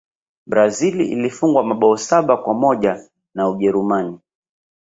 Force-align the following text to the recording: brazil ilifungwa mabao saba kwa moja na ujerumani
brazil 0.47 1.01
ilifungwa 1.01 1.63
mabao 1.63 1.97
saba 1.97 2.37
kwa 2.37 2.53
moja 2.53 3.09
na 3.35 3.49
ujerumani 3.49 4.19